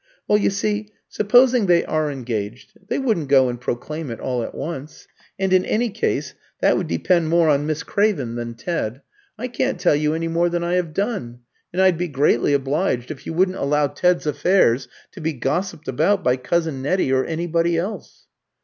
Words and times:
"Well, 0.27 0.39
you 0.39 0.49
see, 0.49 0.89
supposing 1.09 1.67
they 1.67 1.85
are 1.85 2.09
engaged, 2.11 2.71
they 2.87 2.97
wouldn't 2.97 3.27
go 3.27 3.49
and 3.49 3.61
proclaim 3.61 4.09
it 4.09 4.19
all 4.19 4.41
at 4.41 4.55
once; 4.55 5.07
and 5.37 5.53
in 5.53 5.63
any 5.63 5.91
case, 5.91 6.33
that 6.59 6.75
would 6.75 6.87
depend 6.87 7.29
more 7.29 7.49
on 7.49 7.67
Miss 7.67 7.83
Craven 7.83 8.33
than 8.33 8.55
Ted. 8.55 9.03
I 9.37 9.47
can't 9.47 9.79
tell 9.79 9.95
you 9.95 10.15
any 10.15 10.27
more 10.27 10.49
than 10.49 10.63
I 10.63 10.73
have 10.73 10.95
done; 10.95 11.41
and 11.71 11.79
I'd 11.79 11.99
be 11.99 12.07
greatly 12.07 12.53
obliged 12.53 13.11
if 13.11 13.27
you 13.27 13.33
wouldn't 13.33 13.57
allow 13.59 13.85
Ted's 13.85 14.25
affairs 14.25 14.87
to 15.11 15.21
be 15.21 15.33
gossiped 15.33 15.87
about 15.87 16.23
by 16.23 16.35
cousin 16.35 16.81
Nettie 16.81 17.13
or 17.13 17.23
anybody 17.23 17.77
else." 17.77 18.25